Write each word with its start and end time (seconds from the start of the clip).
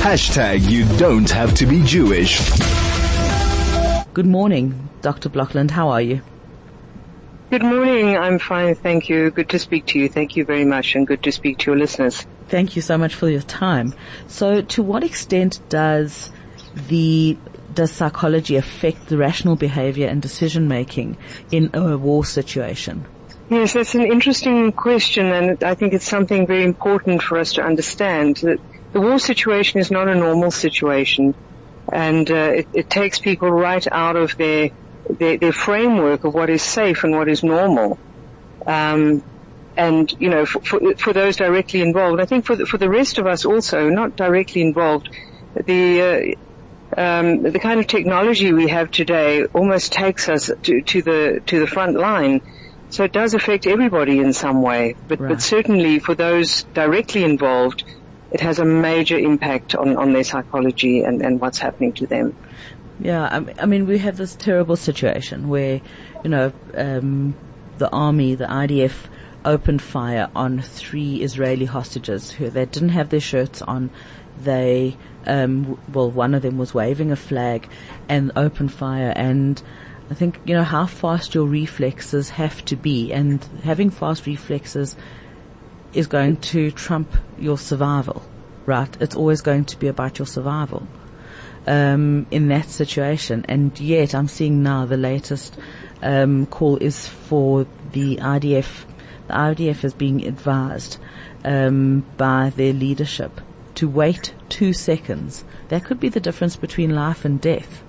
Hashtag 0.00 0.68
you 0.70 0.86
don't 0.96 1.28
have 1.30 1.52
to 1.56 1.66
be 1.66 1.84
Jewish. 1.84 2.40
Good 4.14 4.24
morning, 4.24 4.88
Dr. 5.02 5.28
Blokland. 5.28 5.70
How 5.70 5.90
are 5.90 6.00
you? 6.00 6.22
Good 7.50 7.62
morning. 7.62 8.16
I'm 8.16 8.38
fine. 8.38 8.74
Thank 8.74 9.10
you. 9.10 9.30
Good 9.30 9.50
to 9.50 9.58
speak 9.58 9.84
to 9.86 9.98
you. 9.98 10.08
Thank 10.08 10.36
you 10.36 10.46
very 10.46 10.64
much 10.64 10.94
and 10.94 11.06
good 11.06 11.22
to 11.24 11.30
speak 11.30 11.58
to 11.58 11.70
your 11.70 11.78
listeners. 11.78 12.26
Thank 12.48 12.76
you 12.76 12.82
so 12.82 12.96
much 12.96 13.14
for 13.14 13.28
your 13.28 13.42
time. 13.42 13.92
So 14.26 14.62
to 14.62 14.82
what 14.82 15.04
extent 15.04 15.60
does 15.68 16.30
the 16.88 17.36
does 17.74 17.92
psychology 17.92 18.56
affect 18.56 19.08
the 19.08 19.18
rational 19.18 19.54
behavior 19.54 20.08
and 20.08 20.22
decision 20.22 20.66
making 20.66 21.18
in 21.52 21.70
a 21.74 21.98
war 21.98 22.24
situation? 22.24 23.04
Yes, 23.50 23.74
that's 23.74 23.94
an 23.94 24.06
interesting 24.10 24.72
question 24.72 25.26
and 25.26 25.62
I 25.62 25.74
think 25.74 25.92
it's 25.92 26.08
something 26.08 26.46
very 26.46 26.64
important 26.64 27.22
for 27.22 27.36
us 27.36 27.52
to 27.54 27.62
understand 27.62 28.38
that 28.38 28.60
the 28.92 29.00
war 29.00 29.18
situation 29.18 29.80
is 29.80 29.90
not 29.90 30.08
a 30.08 30.14
normal 30.14 30.50
situation 30.50 31.34
and 31.92 32.30
uh, 32.30 32.34
it, 32.34 32.68
it, 32.72 32.90
takes 32.90 33.18
people 33.18 33.50
right 33.50 33.86
out 33.90 34.16
of 34.16 34.36
their, 34.36 34.70
their, 35.08 35.38
their 35.38 35.52
framework 35.52 36.24
of 36.24 36.34
what 36.34 36.50
is 36.50 36.62
safe 36.62 37.04
and 37.04 37.16
what 37.16 37.28
is 37.28 37.42
normal. 37.42 37.98
Um, 38.66 39.22
and 39.76 40.14
you 40.20 40.30
know, 40.30 40.46
for, 40.46 40.60
for, 40.60 40.94
for, 40.96 41.12
those 41.12 41.36
directly 41.36 41.80
involved, 41.80 42.20
I 42.20 42.26
think 42.26 42.44
for 42.44 42.56
the, 42.56 42.66
for 42.66 42.78
the 42.78 42.88
rest 42.88 43.18
of 43.18 43.26
us 43.26 43.44
also 43.44 43.88
not 43.88 44.16
directly 44.16 44.62
involved, 44.62 45.08
the 45.54 46.36
uh, 46.96 47.00
um, 47.00 47.42
the 47.42 47.58
kind 47.58 47.78
of 47.78 47.86
technology 47.86 48.52
we 48.52 48.68
have 48.68 48.90
today 48.90 49.44
almost 49.44 49.92
takes 49.92 50.28
us 50.28 50.50
to, 50.62 50.82
to 50.82 51.02
the 51.02 51.42
to 51.46 51.60
the 51.60 51.66
front 51.66 51.96
line. 51.96 52.42
So 52.90 53.04
it 53.04 53.12
does 53.12 53.34
affect 53.34 53.68
everybody 53.68 54.18
in 54.18 54.32
some 54.32 54.62
way, 54.62 54.96
but, 55.06 55.20
right. 55.20 55.28
but 55.28 55.42
certainly 55.42 56.00
for 56.00 56.16
those 56.16 56.64
directly 56.74 57.22
involved, 57.22 57.84
it 58.30 58.40
has 58.40 58.58
a 58.58 58.64
major 58.64 59.18
impact 59.18 59.74
on, 59.74 59.96
on 59.96 60.12
their 60.12 60.24
psychology 60.24 61.02
and, 61.02 61.22
and 61.22 61.40
what's 61.40 61.58
happening 61.58 61.92
to 61.94 62.06
them. 62.06 62.34
Yeah, 63.00 63.44
I 63.58 63.66
mean, 63.66 63.86
we 63.86 63.98
have 63.98 64.18
this 64.18 64.34
terrible 64.34 64.76
situation 64.76 65.48
where, 65.48 65.80
you 66.22 66.30
know, 66.30 66.52
um, 66.74 67.34
the 67.78 67.88
army, 67.90 68.34
the 68.34 68.44
IDF, 68.44 69.06
opened 69.44 69.80
fire 69.80 70.28
on 70.36 70.60
three 70.60 71.22
Israeli 71.22 71.64
hostages 71.64 72.32
who 72.32 72.50
they 72.50 72.66
didn't 72.66 72.90
have 72.90 73.08
their 73.08 73.20
shirts 73.20 73.62
on. 73.62 73.90
They, 74.42 74.98
um, 75.26 75.78
well, 75.90 76.10
one 76.10 76.34
of 76.34 76.42
them 76.42 76.58
was 76.58 76.74
waving 76.74 77.10
a 77.10 77.16
flag 77.16 77.68
and 78.06 78.32
opened 78.36 78.72
fire. 78.72 79.14
And 79.16 79.62
I 80.10 80.14
think 80.14 80.38
you 80.44 80.54
know 80.54 80.64
how 80.64 80.86
fast 80.86 81.34
your 81.34 81.46
reflexes 81.46 82.30
have 82.30 82.64
to 82.66 82.76
be, 82.76 83.12
and 83.12 83.42
having 83.62 83.90
fast 83.90 84.26
reflexes 84.26 84.96
is 85.92 86.06
going 86.06 86.36
to 86.36 86.70
trump 86.70 87.16
your 87.38 87.58
survival, 87.58 88.22
right? 88.66 88.96
It's 89.00 89.16
always 89.16 89.40
going 89.40 89.64
to 89.66 89.78
be 89.78 89.88
about 89.88 90.18
your 90.18 90.26
survival. 90.26 90.86
Um, 91.66 92.26
in 92.30 92.48
that 92.48 92.70
situation, 92.70 93.44
and 93.46 93.78
yet 93.78 94.14
I'm 94.14 94.28
seeing 94.28 94.62
now 94.62 94.86
the 94.86 94.96
latest 94.96 95.58
um, 96.00 96.46
call 96.46 96.78
is 96.78 97.06
for 97.06 97.66
the 97.92 98.16
IDF. 98.16 98.84
The 99.28 99.34
IDF 99.34 99.84
is 99.84 99.92
being 99.92 100.26
advised 100.26 100.96
um, 101.44 102.06
by 102.16 102.50
their 102.56 102.72
leadership 102.72 103.42
to 103.74 103.88
wait 103.88 104.34
two 104.48 104.72
seconds. 104.72 105.44
That 105.68 105.84
could 105.84 106.00
be 106.00 106.08
the 106.08 106.20
difference 106.20 106.56
between 106.56 106.94
life 106.94 107.24
and 107.24 107.40
death. 107.40 107.82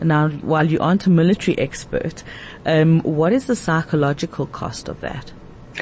Now, 0.00 0.28
while 0.28 0.70
you 0.70 0.80
aren't 0.80 1.06
a 1.06 1.10
military 1.10 1.58
expert, 1.58 2.22
um, 2.66 3.00
what 3.00 3.32
is 3.32 3.46
the 3.46 3.56
psychological 3.56 4.46
cost 4.46 4.88
of 4.88 5.00
that? 5.00 5.32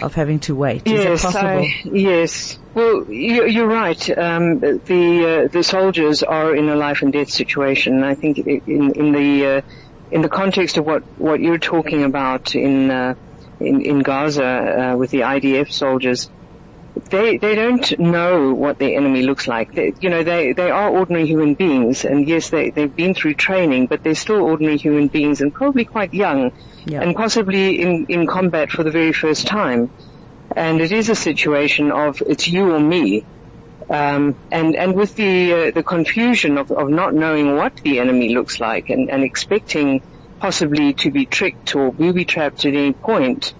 Of 0.01 0.15
having 0.15 0.41
to 0.41 0.55
wait. 0.55 0.87
Is 0.87 0.93
yes, 1.05 1.25
I, 1.25 1.83
yes. 1.85 2.59
Well, 2.75 3.11
you, 3.11 3.65
are 3.65 3.67
right. 3.67 4.19
Um, 4.19 4.61
the 4.61 5.45
uh, 5.45 5.49
the 5.49 5.63
soldiers 5.63 6.23
are 6.23 6.55
in 6.55 6.69
a 6.69 6.77
life 6.77 7.03
and 7.03 7.13
death 7.13 7.31
situation. 7.31 8.03
I 8.03 8.15
think 8.15 8.39
in 8.39 8.93
in 8.93 9.13
the 9.13 9.47
uh, 9.47 9.61
in 10.11 10.23
the 10.23 10.29
context 10.29 10.79
of 10.79 10.87
what 10.87 11.03
what 11.19 11.41
you're 11.41 11.59
talking 11.59 12.05
about 12.05 12.55
in 12.55 12.91
uh, 12.91 13.15
in, 13.61 13.83
in 13.83 13.99
Gaza 14.01 14.45
uh, 14.45 14.97
with 14.97 15.11
the 15.11 15.21
IDF 15.21 15.71
soldiers, 15.71 16.31
they 17.13 17.37
they 17.37 17.55
don't 17.55 17.99
know 18.01 18.55
what 18.55 18.79
the 18.79 18.97
enemy 18.97 19.23
looks 19.23 19.47
like. 19.47 19.71
They, 19.73 19.93
you 20.01 20.11
know, 20.11 20.25
they 20.25 20.53
they 20.55 20.71
are 20.71 20.91
ordinary 20.91 21.27
human 21.27 21.55
beings, 21.55 22.05
and 22.05 22.27
yes, 22.27 22.51
they 22.51 22.71
they've 22.71 22.95
been 22.95 23.15
through 23.15 23.35
training, 23.35 23.87
but 23.87 24.03
they're 24.03 24.17
still 24.17 24.43
ordinary 24.43 24.79
human 24.79 25.09
beings, 25.09 25.41
and 25.41 25.55
probably 25.55 25.85
quite 25.85 26.13
young, 26.13 26.51
and 27.03 27.15
possibly 27.15 27.81
in 27.81 28.07
in 28.09 28.27
combat 28.27 28.71
for 28.71 28.83
the 28.83 28.91
very 28.91 29.13
first 29.13 29.47
time. 29.47 29.91
And 30.57 30.81
it 30.81 30.91
is 30.93 31.09
a 31.09 31.15
situation 31.15 31.93
of 31.93 32.21
it's 32.27 32.49
you 32.49 32.75
or 32.75 32.81
me. 32.81 33.27
Um, 33.91 34.37
and 34.51 34.75
and 34.75 34.95
with 34.95 35.15
the 35.15 35.53
uh, 35.53 35.71
the 35.73 35.83
confusion 35.83 36.57
of, 36.59 36.71
of 36.71 36.89
not 36.89 37.15
knowing 37.15 37.57
what 37.57 37.77
the 37.85 37.99
enemy 38.01 38.35
looks 38.35 38.59
like 38.59 38.89
and, 38.89 39.11
and 39.11 39.23
expecting 39.23 40.03
possibly 40.41 40.95
to 40.95 41.11
be 41.11 41.27
tricked 41.27 41.75
or 41.77 41.93
booby 41.93 42.25
trapped 42.25 42.65
at 42.65 42.75
any 42.75 42.95
point, 42.95 43.55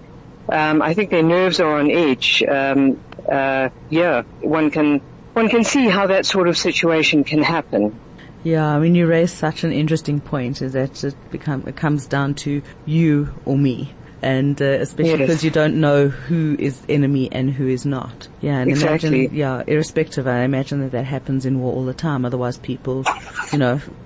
um, 0.51 0.81
I 0.81 0.93
think 0.93 1.09
their 1.09 1.23
nerves 1.23 1.59
are 1.59 1.79
on 1.79 1.89
edge. 1.89 2.43
Um, 2.47 3.01
uh, 3.31 3.69
yeah, 3.89 4.23
one 4.41 4.71
can 4.71 5.01
one 5.33 5.49
can 5.49 5.63
see 5.63 5.87
how 5.87 6.07
that 6.07 6.25
sort 6.25 6.47
of 6.47 6.57
situation 6.57 7.23
can 7.23 7.41
happen. 7.41 7.99
Yeah, 8.43 8.67
I 8.67 8.79
mean, 8.79 8.93
you 8.93 9.07
raise 9.07 9.31
such 9.31 9.63
an 9.63 9.71
interesting 9.71 10.19
point 10.19 10.61
is 10.61 10.73
that 10.73 11.03
it 11.03 11.15
become, 11.31 11.63
it 11.65 11.77
comes 11.77 12.07
down 12.07 12.35
to 12.35 12.61
you 12.85 13.29
or 13.45 13.57
me. 13.57 13.93
And, 14.23 14.61
uh, 14.61 14.65
especially 14.65 15.11
yes. 15.11 15.19
because 15.19 15.43
you 15.43 15.51
don't 15.51 15.81
know 15.81 16.07
who 16.07 16.55
is 16.57 16.81
enemy 16.87 17.29
and 17.31 17.51
who 17.51 17.67
is 17.67 17.85
not. 17.85 18.29
Yeah, 18.41 18.59
and 18.59 18.69
exactly. 18.69 19.25
imagine, 19.25 19.35
yeah, 19.35 19.63
irrespective, 19.67 20.27
I 20.27 20.39
imagine 20.43 20.79
that 20.81 20.91
that 20.91 21.05
happens 21.05 21.45
in 21.45 21.59
war 21.59 21.73
all 21.73 21.85
the 21.85 21.93
time. 21.93 22.23
Otherwise 22.23 22.57
people, 22.57 23.03
you 23.51 23.57
know, 23.57 23.81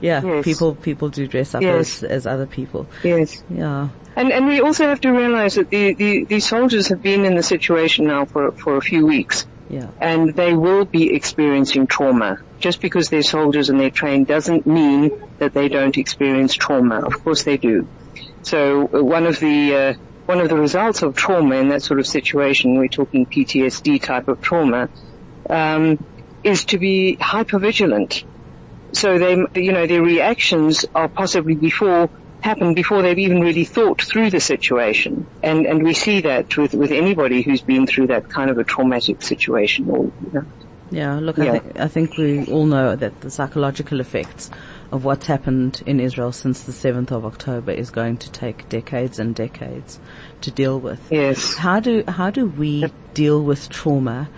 yeah, 0.00 0.22
yes. 0.22 0.44
people, 0.44 0.76
people 0.76 1.08
do 1.08 1.26
dress 1.26 1.54
up 1.54 1.62
yes. 1.62 2.02
as, 2.02 2.10
as 2.10 2.26
other 2.26 2.46
people. 2.46 2.86
Yes. 3.02 3.42
Yeah. 3.50 3.88
And, 4.16 4.30
and 4.30 4.46
we 4.46 4.60
also 4.60 4.86
have 4.86 5.00
to 5.00 5.10
realize 5.10 5.56
that 5.56 5.70
the, 5.70 5.94
the, 5.94 6.24
these 6.24 6.46
soldiers 6.46 6.88
have 6.88 7.02
been 7.02 7.24
in 7.24 7.34
the 7.34 7.42
situation 7.42 8.06
now 8.06 8.24
for, 8.24 8.52
for 8.52 8.76
a 8.76 8.80
few 8.80 9.06
weeks. 9.06 9.46
Yeah. 9.68 9.88
And 10.00 10.34
they 10.34 10.54
will 10.54 10.84
be 10.84 11.14
experiencing 11.14 11.86
trauma. 11.86 12.38
Just 12.60 12.80
because 12.80 13.08
they're 13.08 13.22
soldiers 13.22 13.70
and 13.70 13.80
they're 13.80 13.90
trained 13.90 14.26
doesn't 14.26 14.66
mean 14.66 15.10
that 15.38 15.52
they 15.52 15.68
don't 15.68 15.98
experience 15.98 16.54
trauma. 16.54 17.00
Of 17.00 17.24
course 17.24 17.42
they 17.42 17.56
do. 17.56 17.88
So 18.44 18.84
uh, 18.86 19.02
one 19.02 19.26
of 19.26 19.40
the, 19.40 19.74
uh, 19.74 19.94
one 20.26 20.40
of 20.40 20.48
the 20.48 20.56
results 20.56 21.02
of 21.02 21.16
trauma 21.16 21.56
in 21.56 21.70
that 21.70 21.82
sort 21.82 21.98
of 21.98 22.06
situation, 22.06 22.76
we're 22.76 22.88
talking 22.88 23.26
PTSD 23.26 24.02
type 24.02 24.28
of 24.28 24.40
trauma, 24.40 24.88
um, 25.50 26.02
is 26.42 26.66
to 26.66 26.78
be 26.78 27.16
hypervigilant. 27.20 28.24
So 28.92 29.18
they, 29.18 29.60
you 29.60 29.72
know, 29.72 29.86
their 29.86 30.02
reactions 30.02 30.84
are 30.94 31.08
possibly 31.08 31.56
before 31.56 32.08
happen 32.44 32.74
before 32.74 33.00
they've 33.00 33.18
even 33.18 33.40
really 33.40 33.64
thought 33.64 34.02
through 34.02 34.28
the 34.28 34.38
situation. 34.38 35.26
And, 35.42 35.64
and 35.64 35.82
we 35.82 35.94
see 35.94 36.20
that 36.20 36.54
with, 36.58 36.74
with 36.74 36.90
anybody 36.90 37.40
who's 37.40 37.62
been 37.62 37.86
through 37.86 38.08
that 38.08 38.28
kind 38.28 38.50
of 38.50 38.58
a 38.58 38.64
traumatic 38.64 39.22
situation 39.22 39.88
or, 39.88 40.04
you 40.04 40.30
know. 40.30 40.44
Yeah, 40.90 41.18
look, 41.20 41.38
yeah. 41.38 41.44
I, 41.44 41.58
think, 41.58 41.80
I 41.80 41.88
think 41.88 42.16
we 42.18 42.44
all 42.52 42.66
know 42.66 42.94
that 42.96 43.22
the 43.22 43.30
psychological 43.30 43.98
effects 44.00 44.50
of 44.94 45.04
what's 45.04 45.26
happened 45.26 45.82
in 45.86 45.98
Israel 45.98 46.30
since 46.30 46.62
the 46.62 46.72
7th 46.72 47.10
of 47.10 47.24
October 47.24 47.72
is 47.72 47.90
going 47.90 48.16
to 48.16 48.30
take 48.30 48.68
decades 48.68 49.18
and 49.18 49.34
decades 49.34 49.98
to 50.40 50.52
deal 50.52 50.78
with. 50.78 51.00
Yes. 51.10 51.56
How 51.56 51.80
do, 51.80 52.04
how 52.06 52.30
do 52.30 52.46
we 52.46 52.86
deal 53.12 53.42
with 53.42 53.68
trauma? 53.68 54.30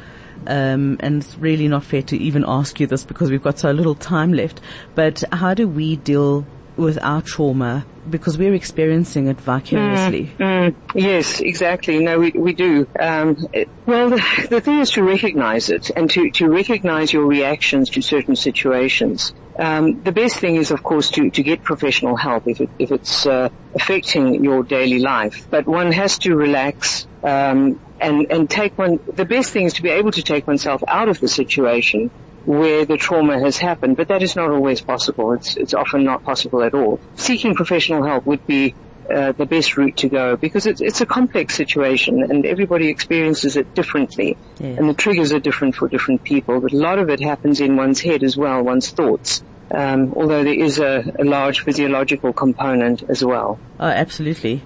Um, 0.46 0.96
and 1.00 1.22
it's 1.22 1.36
really 1.36 1.68
not 1.68 1.84
fair 1.84 2.00
to 2.02 2.16
even 2.16 2.42
ask 2.46 2.80
you 2.80 2.86
this 2.86 3.04
because 3.04 3.30
we've 3.30 3.42
got 3.42 3.58
so 3.58 3.70
little 3.70 3.94
time 3.94 4.32
left, 4.32 4.62
but 4.94 5.22
how 5.30 5.52
do 5.52 5.68
we 5.68 5.96
deal 5.96 6.46
with 6.78 6.98
our 7.02 7.20
trauma 7.20 7.84
because 8.08 8.38
we're 8.38 8.54
experiencing 8.54 9.26
it 9.26 9.40
vicariously. 9.40 10.30
Mm, 10.38 10.70
mm, 10.70 10.74
yes, 10.94 11.40
exactly. 11.40 11.98
No, 11.98 12.20
we, 12.20 12.30
we 12.30 12.52
do. 12.52 12.86
Um, 12.98 13.48
it, 13.52 13.68
well, 13.84 14.10
the, 14.10 14.46
the, 14.50 14.60
thing 14.60 14.78
is 14.78 14.92
to 14.92 15.02
recognize 15.02 15.70
it 15.70 15.90
and 15.90 16.08
to, 16.10 16.30
to 16.32 16.48
recognize 16.48 17.12
your 17.12 17.26
reactions 17.26 17.90
to 17.90 18.02
certain 18.02 18.36
situations. 18.36 19.34
Um, 19.58 20.02
the 20.02 20.12
best 20.12 20.36
thing 20.36 20.56
is, 20.56 20.70
of 20.70 20.82
course, 20.82 21.10
to, 21.12 21.30
to 21.30 21.42
get 21.42 21.62
professional 21.62 22.16
help 22.16 22.46
if, 22.46 22.60
it, 22.60 22.70
if 22.78 22.92
it's 22.92 23.26
uh, 23.26 23.48
affecting 23.74 24.44
your 24.44 24.62
daily 24.62 24.98
life. 24.98 25.46
But 25.50 25.66
one 25.66 25.92
has 25.92 26.18
to 26.20 26.34
relax 26.36 27.06
um, 27.22 27.80
and 28.00 28.30
and 28.30 28.50
take 28.50 28.76
one. 28.76 29.00
The 29.14 29.24
best 29.24 29.52
thing 29.52 29.64
is 29.64 29.74
to 29.74 29.82
be 29.82 29.88
able 29.88 30.12
to 30.12 30.22
take 30.22 30.46
oneself 30.46 30.84
out 30.86 31.08
of 31.08 31.20
the 31.20 31.28
situation 31.28 32.10
where 32.44 32.84
the 32.84 32.96
trauma 32.96 33.40
has 33.40 33.58
happened, 33.58 33.96
but 33.96 34.08
that 34.08 34.22
is 34.22 34.36
not 34.36 34.50
always 34.50 34.80
possible. 34.80 35.32
It's, 35.32 35.56
it's 35.56 35.74
often 35.74 36.04
not 36.04 36.22
possible 36.22 36.62
at 36.62 36.74
all. 36.74 37.00
Seeking 37.16 37.56
professional 37.56 38.04
help 38.04 38.24
would 38.24 38.46
be 38.46 38.74
uh, 39.10 39.32
the 39.32 39.46
best 39.46 39.76
route 39.76 39.96
to 39.98 40.08
go 40.08 40.36
because 40.36 40.66
it's, 40.66 40.80
it's 40.80 41.00
a 41.00 41.06
complex 41.06 41.54
situation 41.54 42.22
and 42.22 42.44
everybody 42.44 42.88
experiences 42.88 43.56
it 43.56 43.74
differently. 43.74 44.36
Yeah. 44.58 44.68
and 44.68 44.88
the 44.88 44.94
triggers 44.94 45.32
are 45.32 45.40
different 45.40 45.74
for 45.74 45.88
different 45.88 46.24
people 46.24 46.60
but 46.60 46.72
a 46.72 46.76
lot 46.76 46.98
of 46.98 47.10
it 47.10 47.20
happens 47.20 47.60
in 47.60 47.76
one's 47.76 48.00
head 48.00 48.22
as 48.22 48.36
well 48.36 48.62
one's 48.62 48.90
thoughts. 48.90 49.42
Um, 49.70 50.14
although 50.14 50.44
there 50.44 50.54
is 50.54 50.78
a, 50.78 51.12
a, 51.18 51.24
large 51.24 51.60
physiological 51.60 52.32
component 52.32 53.02
as 53.08 53.24
well. 53.24 53.58
Oh 53.80 53.86
absolutely. 53.86 54.62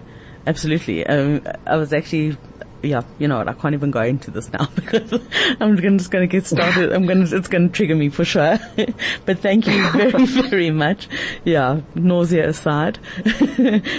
Absolutely. 0.46 1.06
Um, 1.06 1.42
I 1.66 1.76
was 1.76 1.92
actually 1.92 2.36
yeah, 2.82 3.02
you 3.18 3.28
know 3.28 3.38
what? 3.38 3.48
I 3.48 3.52
can't 3.52 3.74
even 3.74 3.90
go 3.90 4.02
into 4.02 4.30
this 4.30 4.52
now 4.52 4.66
because 4.74 5.12
I'm 5.60 5.76
just 5.76 6.10
going 6.10 6.28
to 6.28 6.30
get 6.30 6.46
started. 6.46 6.92
I'm 6.92 7.06
going 7.06 7.26
to, 7.26 7.36
it's 7.36 7.48
going 7.48 7.68
to 7.68 7.74
trigger 7.74 7.94
me 7.94 8.08
for 8.08 8.24
sure. 8.24 8.58
but 9.26 9.38
thank 9.40 9.66
you 9.66 9.90
very, 9.90 10.24
very 10.26 10.70
much. 10.70 11.08
Yeah, 11.44 11.80
nausea 11.94 12.48
aside. 12.48 12.98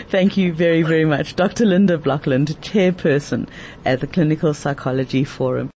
thank 0.10 0.38
you 0.38 0.54
very, 0.54 0.82
very 0.82 1.06
much. 1.06 1.36
Dr. 1.36 1.66
Linda 1.66 1.98
Blokland, 1.98 2.56
chairperson 2.58 3.48
at 3.86 4.00
the 4.00 4.08
Clinical 4.08 4.54
Psychology 4.54 5.24
Forum. 5.24 5.70